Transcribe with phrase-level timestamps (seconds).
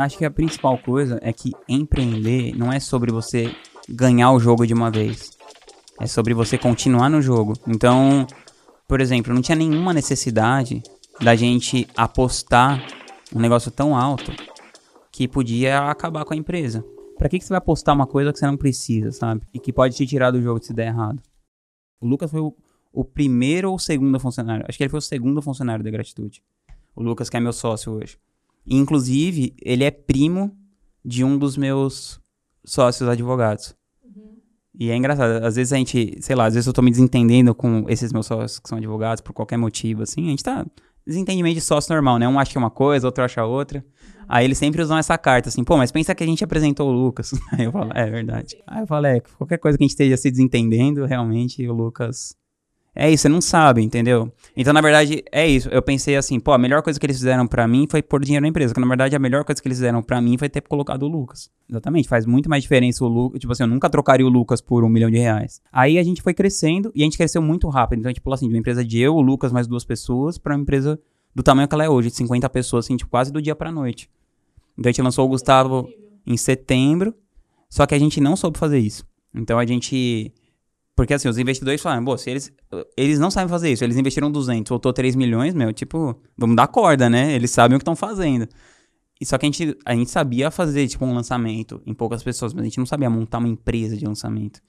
[0.00, 3.54] Acho que a principal coisa é que empreender não é sobre você
[3.86, 5.36] ganhar o jogo de uma vez.
[6.00, 7.52] É sobre você continuar no jogo.
[7.68, 8.26] Então,
[8.88, 10.82] por exemplo, não tinha nenhuma necessidade
[11.20, 12.82] da gente apostar
[13.36, 14.32] um negócio tão alto
[15.12, 16.82] que podia acabar com a empresa.
[17.18, 19.42] Pra que, que você vai apostar uma coisa que você não precisa, sabe?
[19.52, 21.22] E que pode te tirar do jogo se der errado.
[22.00, 22.56] O Lucas foi o,
[22.90, 24.64] o primeiro ou segundo funcionário.
[24.66, 26.42] Acho que ele foi o segundo funcionário da Gratitude.
[26.96, 28.16] O Lucas, que é meu sócio hoje.
[28.66, 30.56] Inclusive, ele é primo
[31.04, 32.20] de um dos meus
[32.64, 33.74] sócios advogados.
[34.04, 34.36] Uhum.
[34.78, 37.54] E é engraçado, às vezes a gente, sei lá, às vezes eu tô me desentendendo
[37.54, 40.66] com esses meus sócios que são advogados por qualquer motivo, assim, a gente tá
[41.06, 42.28] desentendimento de sócio normal, né?
[42.28, 43.84] Um acha que é uma coisa, outro acha outra.
[44.28, 46.92] Aí eles sempre usam essa carta, assim, pô, mas pensa que a gente apresentou o
[46.92, 47.32] Lucas.
[47.52, 48.56] Aí eu falo, é verdade.
[48.66, 52.36] Aí eu falo, é, qualquer coisa que a gente esteja se desentendendo, realmente o Lucas
[52.94, 54.32] é isso, você não sabe, entendeu?
[54.56, 55.68] Então, na verdade, é isso.
[55.68, 58.42] Eu pensei assim, pô, a melhor coisa que eles fizeram para mim foi pôr dinheiro
[58.42, 58.74] na empresa.
[58.74, 61.08] Que na verdade, a melhor coisa que eles fizeram para mim foi ter colocado o
[61.08, 61.50] Lucas.
[61.68, 63.40] Exatamente, faz muito mais diferença o Lucas.
[63.40, 65.60] Tipo assim, eu nunca trocaria o Lucas por um milhão de reais.
[65.72, 68.00] Aí a gente foi crescendo e a gente cresceu muito rápido.
[68.00, 70.62] Então, pulou assim, de uma empresa de eu, o Lucas, mais duas pessoas, pra uma
[70.62, 70.98] empresa
[71.32, 73.70] do tamanho que ela é hoje, de 50 pessoas, assim, tipo, quase do dia pra
[73.70, 74.10] noite.
[74.76, 75.88] Então a gente lançou o Gustavo
[76.26, 77.14] em setembro,
[77.68, 79.06] só que a gente não soube fazer isso.
[79.34, 80.32] Então a gente
[81.00, 82.52] porque assim, os investidores falaram, pô, se eles,
[82.94, 86.68] eles não sabem fazer isso, eles investiram 200, voltou 3 milhões, meu, tipo, vamos dar
[86.68, 87.32] corda, né?
[87.32, 88.46] Eles sabem o que estão fazendo.
[89.18, 92.52] E só que a gente, a gente sabia fazer, tipo, um lançamento em poucas pessoas,
[92.52, 94.60] mas a gente não sabia montar uma empresa de lançamento.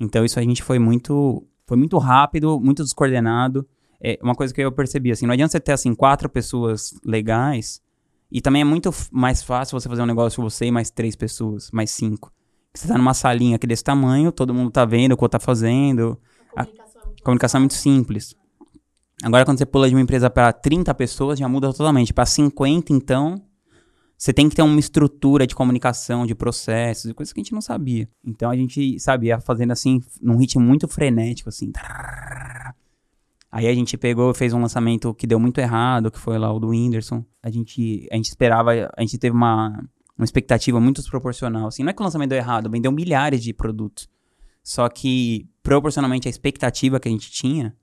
[0.00, 3.68] Então isso a gente foi muito, foi muito rápido, muito descoordenado.
[4.02, 7.82] É uma coisa que eu percebi, assim, não adianta você ter, assim, quatro pessoas legais,
[8.32, 11.14] e também é muito mais fácil você fazer um negócio com você e mais três
[11.14, 12.32] pessoas, mais cinco.
[12.78, 16.16] Você tá numa salinha aqui desse tamanho, todo mundo tá vendo o que tá fazendo.
[16.54, 18.36] A comunicação, a comunicação é muito simples.
[19.20, 22.14] Agora, quando você pula de uma empresa para 30 pessoas, já muda totalmente.
[22.14, 23.42] Para 50, então,
[24.16, 27.60] você tem que ter uma estrutura de comunicação, de processos, coisas que a gente não
[27.60, 28.08] sabia.
[28.24, 31.72] Então, a gente sabia fazendo assim, num ritmo muito frenético, assim.
[33.50, 36.60] Aí a gente pegou, fez um lançamento que deu muito errado, que foi lá o
[36.60, 37.24] do Whindersson.
[37.42, 39.82] A gente, a gente esperava, a gente teve uma,
[40.18, 41.68] uma expectativa muito desproporcional.
[41.68, 44.08] Assim, não é que o lançamento deu errado, vendeu milhares de produtos.
[44.62, 47.74] Só que, proporcionalmente à expectativa que a gente tinha,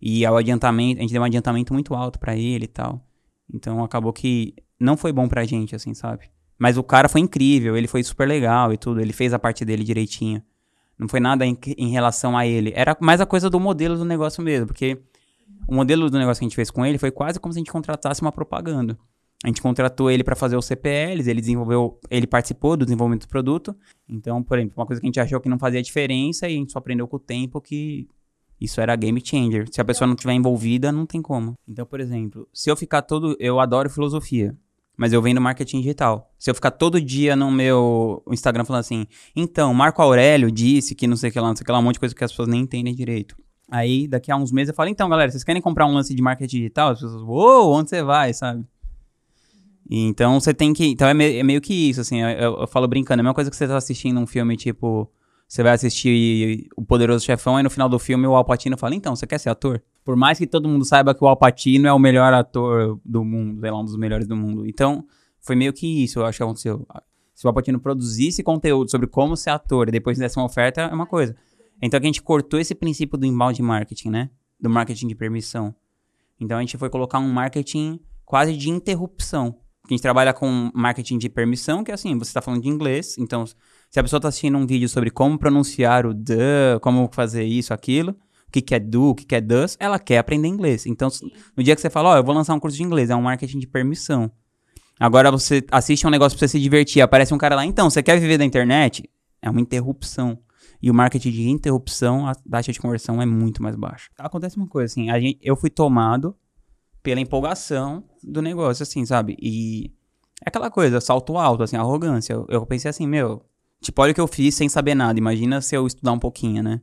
[0.00, 3.06] e ao adiantamento, a gente deu um adiantamento muito alto para ele e tal.
[3.52, 6.28] Então acabou que não foi bom pra gente, assim, sabe?
[6.58, 9.64] Mas o cara foi incrível, ele foi super legal e tudo, ele fez a parte
[9.64, 10.42] dele direitinho.
[10.98, 12.72] Não foi nada em, em relação a ele.
[12.74, 14.98] Era mais a coisa do modelo do negócio mesmo, porque
[15.68, 17.60] o modelo do negócio que a gente fez com ele foi quase como se a
[17.60, 18.98] gente contratasse uma propaganda.
[19.44, 23.28] A gente contratou ele para fazer os CPLs, ele desenvolveu, ele participou do desenvolvimento do
[23.28, 23.76] produto.
[24.08, 26.56] Então, por exemplo, uma coisa que a gente achou que não fazia diferença e a
[26.56, 28.08] gente só aprendeu com o tempo que
[28.60, 29.66] isso era game changer.
[29.70, 31.54] Se a pessoa não estiver envolvida, não tem como.
[31.68, 34.56] Então, por exemplo, se eu ficar todo, eu adoro filosofia,
[34.96, 36.32] mas eu vendo marketing digital.
[36.38, 41.06] Se eu ficar todo dia no meu Instagram falando assim, então, Marco Aurélio disse que
[41.06, 42.24] não sei o que lá, não sei o que lá, um monte de coisa que
[42.24, 43.36] as pessoas nem entendem direito.
[43.70, 46.22] Aí, daqui a uns meses, eu falo, então, galera, vocês querem comprar um lance de
[46.22, 46.90] marketing digital?
[46.90, 48.64] As pessoas, uou, onde você vai, sabe?
[49.90, 50.86] Então você tem que.
[50.86, 52.20] Então é, me, é meio que isso, assim.
[52.20, 54.56] Eu, eu, eu, falo brincando, é a mesma coisa que você tá assistindo um filme
[54.56, 55.10] tipo.
[55.48, 59.14] Você vai assistir O Poderoso Chefão e no final do filme o Alpatino fala: Então,
[59.14, 59.80] você quer ser ator?
[60.04, 63.60] Por mais que todo mundo saiba que o Alpatino é o melhor ator do mundo,
[63.60, 64.66] sei lá, um dos melhores do mundo.
[64.66, 65.04] Então,
[65.40, 66.84] foi meio que isso, eu acho que aconteceu.
[67.32, 70.92] Se o Alpatino produzisse conteúdo sobre como ser ator e depois desse uma oferta, é
[70.94, 71.36] uma coisa.
[71.80, 74.30] Então, a gente cortou esse princípio do inbound marketing, né?
[74.60, 75.72] Do marketing de permissão.
[76.40, 79.54] Então, a gente foi colocar um marketing quase de interrupção
[79.88, 83.16] a gente trabalha com marketing de permissão, que é assim, você está falando de inglês,
[83.18, 87.44] então se a pessoa está assistindo um vídeo sobre como pronunciar o the, como fazer
[87.44, 88.10] isso, aquilo,
[88.48, 90.86] o que, que é do, o que, que é does, ela quer aprender inglês.
[90.86, 91.08] Então,
[91.56, 93.16] no dia que você fala, ó, oh, eu vou lançar um curso de inglês, é
[93.16, 94.30] um marketing de permissão.
[94.98, 98.02] Agora você assiste um negócio pra você se divertir, aparece um cara lá, então, você
[98.02, 99.08] quer viver da internet?
[99.42, 100.38] É uma interrupção.
[100.80, 104.10] E o marketing de interrupção, a taxa de conversão é muito mais baixa.
[104.18, 106.36] Acontece uma coisa, assim, gente, eu fui tomado
[107.02, 109.36] pela empolgação do negócio, assim, sabe?
[109.40, 109.92] E
[110.44, 112.32] é aquela coisa, salto alto, assim, arrogância.
[112.32, 113.42] Eu, eu pensei assim, meu,
[113.80, 115.18] tipo, olha o que eu fiz sem saber nada.
[115.18, 116.80] Imagina se eu estudar um pouquinho, né?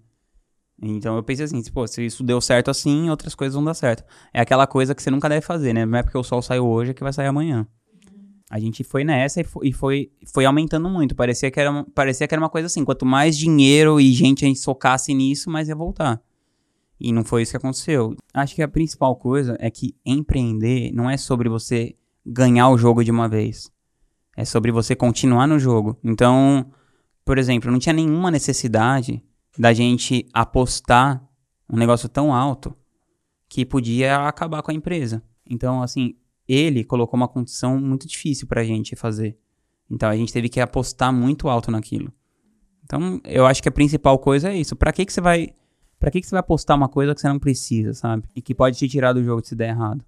[0.81, 4.03] Então eu pensei assim, pô, se isso deu certo assim, outras coisas vão dar certo.
[4.33, 5.85] É aquela coisa que você nunca deve fazer, né?
[5.85, 7.67] Não é porque o sol saiu hoje é que vai sair amanhã.
[8.49, 11.15] A gente foi nessa e foi, e foi, foi aumentando muito.
[11.15, 14.47] Parecia que, era, parecia que era uma coisa assim: quanto mais dinheiro e gente a
[14.47, 16.21] gente socasse nisso, mais ia voltar.
[17.03, 18.15] E não foi isso que aconteceu.
[18.33, 23.03] Acho que a principal coisa é que empreender não é sobre você ganhar o jogo
[23.03, 23.69] de uma vez.
[24.37, 25.97] É sobre você continuar no jogo.
[26.01, 26.71] Então,
[27.25, 29.21] por exemplo, não tinha nenhuma necessidade
[29.59, 31.21] da gente apostar
[31.69, 32.73] um negócio tão alto
[33.49, 35.21] que podia acabar com a empresa.
[35.45, 36.15] Então, assim,
[36.47, 39.37] ele colocou uma condição muito difícil pra gente fazer.
[39.91, 42.13] Então a gente teve que apostar muito alto naquilo.
[42.85, 44.73] Então, eu acho que a principal coisa é isso.
[44.73, 45.53] Pra que que você vai
[46.03, 48.25] para que que você vai apostar uma coisa que você não precisa, sabe?
[48.35, 50.03] E que pode te tirar do jogo se der errado.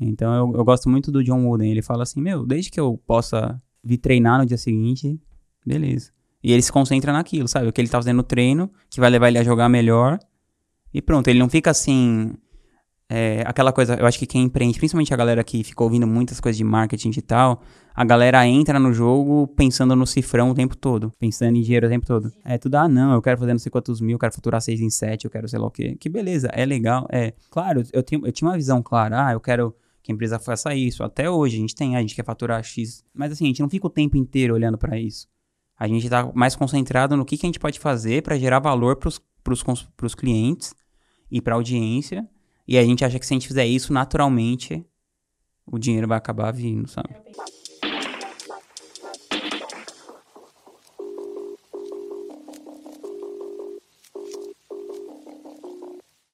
[0.00, 1.68] Então, eu, eu gosto muito do John Wooden.
[1.68, 5.20] Ele fala assim: "Meu, desde que eu possa vir treinar no dia seguinte,
[5.66, 6.12] beleza".
[6.44, 7.66] E ele se concentra naquilo, sabe?
[7.66, 10.20] O que ele tá fazendo no treino, que vai levar ele a jogar melhor.
[10.94, 12.34] E pronto, ele não fica assim.
[13.14, 16.40] É, aquela coisa, eu acho que quem empreende, principalmente a galera que ficou ouvindo muitas
[16.40, 17.60] coisas de marketing e tal,
[17.94, 21.90] a galera entra no jogo pensando no cifrão o tempo todo, pensando em dinheiro o
[21.90, 22.32] tempo todo.
[22.42, 24.80] É tudo, ah, não, eu quero fazer não sei quantos mil, eu quero faturar seis
[24.80, 25.94] em sete, eu quero sei lá o quê.
[26.00, 27.34] Que beleza, é legal, é.
[27.50, 30.74] Claro, eu, tenho, eu tinha uma visão clara, ah, eu quero que a empresa faça
[30.74, 31.04] isso.
[31.04, 33.04] Até hoje a gente tem, a gente quer faturar X.
[33.12, 35.28] Mas assim, a gente não fica o tempo inteiro olhando para isso.
[35.78, 38.96] A gente tá mais concentrado no que, que a gente pode fazer para gerar valor
[38.96, 39.20] pros,
[39.98, 40.74] pros clientes
[41.30, 42.26] e pra audiência.
[42.72, 44.82] E a gente acha que se a gente fizer isso naturalmente,
[45.66, 47.14] o dinheiro vai acabar vindo, sabe?